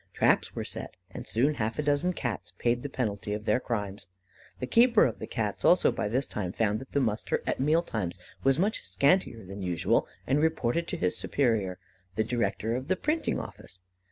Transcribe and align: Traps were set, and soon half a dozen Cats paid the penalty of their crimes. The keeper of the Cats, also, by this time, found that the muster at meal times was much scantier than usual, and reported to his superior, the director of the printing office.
Traps 0.15 0.55
were 0.55 0.63
set, 0.63 0.95
and 1.11 1.27
soon 1.27 1.53
half 1.53 1.77
a 1.77 1.83
dozen 1.83 2.13
Cats 2.13 2.53
paid 2.57 2.81
the 2.81 2.89
penalty 2.89 3.33
of 3.33 3.45
their 3.45 3.59
crimes. 3.59 4.07
The 4.59 4.65
keeper 4.65 5.05
of 5.05 5.19
the 5.19 5.27
Cats, 5.27 5.63
also, 5.63 5.91
by 5.91 6.07
this 6.07 6.25
time, 6.25 6.53
found 6.53 6.79
that 6.79 6.93
the 6.93 6.99
muster 6.99 7.43
at 7.45 7.59
meal 7.59 7.83
times 7.83 8.17
was 8.43 8.57
much 8.57 8.81
scantier 8.83 9.45
than 9.45 9.61
usual, 9.61 10.07
and 10.25 10.41
reported 10.41 10.87
to 10.87 10.97
his 10.97 11.15
superior, 11.15 11.77
the 12.15 12.23
director 12.23 12.75
of 12.75 12.87
the 12.87 12.95
printing 12.95 13.39
office. 13.39 13.79